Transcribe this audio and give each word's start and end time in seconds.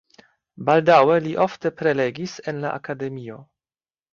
Baldaŭe 0.69 1.17
li 1.27 1.33
ofte 1.45 1.73
prelegis 1.81 2.35
en 2.53 2.65
la 2.65 2.73
akademio. 2.79 3.41